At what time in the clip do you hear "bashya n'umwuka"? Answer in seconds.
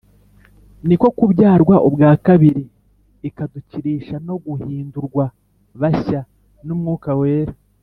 5.79-7.11